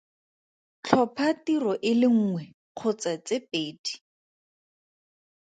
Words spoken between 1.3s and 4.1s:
tiro e le nngwe kgotsa tse pedi.